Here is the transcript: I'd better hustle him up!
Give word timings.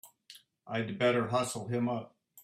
I'd 0.65 0.97
better 0.97 1.27
hustle 1.27 1.67
him 1.67 1.87
up! 1.87 2.15